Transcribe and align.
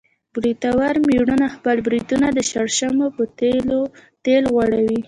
برېتور 0.35 0.93
مېړونه 1.07 1.45
خپل 1.55 1.77
برېتونه 1.87 2.27
د 2.33 2.39
شړشمو 2.49 3.07
په 3.15 3.23
تېل 4.25 4.43
غوړوي. 4.53 4.99